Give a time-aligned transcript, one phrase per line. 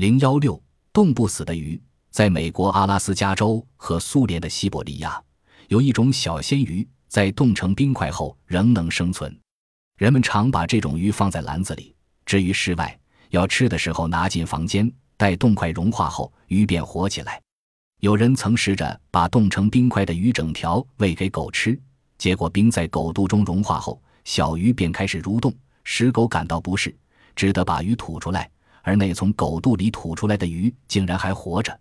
[0.00, 0.58] 零幺六
[0.94, 1.78] 冻不死的鱼，
[2.10, 5.22] 在美国阿拉斯加州和苏联的西伯利亚，
[5.68, 9.38] 有一种小鲜鱼，在冻成冰块后仍能生存。
[9.98, 11.94] 人们常把这种鱼放在篮子里，
[12.24, 17.38] 置于室外，要吃的时候拿进房间，待冻块融化后，鱼便活起来。
[18.00, 21.78] 有人曾试着把冻成冰块的鱼整条喂给狗吃，
[22.16, 25.54] 结果冰在狗肚中融化后，小鱼便开始蠕动，
[25.84, 26.96] 使狗感到不适，
[27.36, 28.50] 只得把鱼吐出来。
[28.82, 31.78] 而那从狗肚里吐出来的鱼竟然还活着。